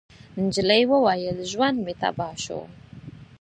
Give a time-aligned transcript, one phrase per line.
[0.41, 2.61] نجلۍ وويل: ژوند مې تباه شو.